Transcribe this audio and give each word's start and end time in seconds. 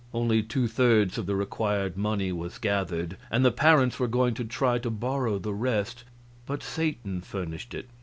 Only 0.15 0.41
two 0.41 0.67
thirds 0.67 1.19
of 1.19 1.27
the 1.27 1.35
required 1.35 1.95
money 1.95 2.31
was 2.31 2.57
gathered, 2.57 3.17
and 3.29 3.45
the 3.45 3.51
parents 3.51 3.99
were 3.99 4.07
going 4.07 4.33
to 4.33 4.43
try 4.43 4.79
to 4.79 4.89
borrow 4.89 5.37
the 5.37 5.53
rest, 5.53 6.05
but 6.47 6.63
Satan 6.63 7.21
furnished 7.21 7.75
it. 7.75 7.87